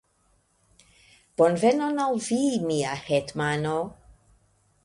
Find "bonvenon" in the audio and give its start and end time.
1.41-2.01